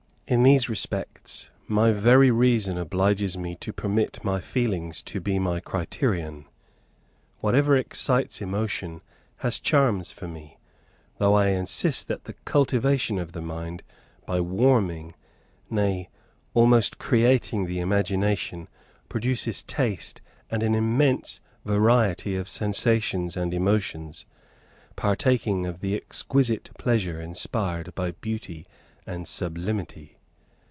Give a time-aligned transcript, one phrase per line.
[0.27, 5.59] In these respects my very reason obliges me to permit my feelings to be my
[5.59, 6.45] criterion.
[7.41, 9.01] Whatever excites emotion
[9.39, 10.57] has charms for me,
[11.17, 13.83] though I insist that the cultivation of the mind
[14.25, 15.15] by warming,
[15.69, 16.07] nay,
[16.53, 18.69] almost creating the imagination,
[19.09, 24.25] produces taste and an immense variety of sensations and emotions,
[24.95, 28.65] partaking of the exquisite pleasure inspired by beauty
[29.05, 30.17] and sublimity.